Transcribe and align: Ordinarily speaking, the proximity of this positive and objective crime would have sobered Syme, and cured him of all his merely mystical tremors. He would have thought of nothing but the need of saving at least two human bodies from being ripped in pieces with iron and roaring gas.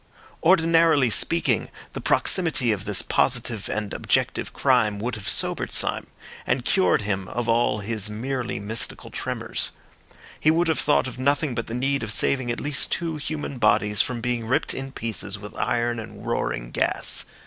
Ordinarily 0.41 1.11
speaking, 1.11 1.69
the 1.93 2.01
proximity 2.01 2.71
of 2.71 2.85
this 2.85 3.03
positive 3.03 3.69
and 3.69 3.93
objective 3.93 4.51
crime 4.51 4.97
would 4.97 5.13
have 5.13 5.29
sobered 5.29 5.71
Syme, 5.71 6.07
and 6.47 6.65
cured 6.65 7.03
him 7.03 7.27
of 7.27 7.47
all 7.47 7.81
his 7.81 8.09
merely 8.09 8.59
mystical 8.59 9.11
tremors. 9.11 9.69
He 10.39 10.49
would 10.49 10.69
have 10.69 10.79
thought 10.79 11.05
of 11.05 11.19
nothing 11.19 11.53
but 11.53 11.67
the 11.67 11.75
need 11.75 12.01
of 12.01 12.11
saving 12.11 12.49
at 12.49 12.59
least 12.59 12.91
two 12.91 13.17
human 13.17 13.59
bodies 13.59 14.01
from 14.01 14.21
being 14.21 14.47
ripped 14.47 14.73
in 14.73 14.91
pieces 14.91 15.37
with 15.37 15.55
iron 15.55 15.99
and 15.99 16.25
roaring 16.25 16.71
gas. 16.71 17.25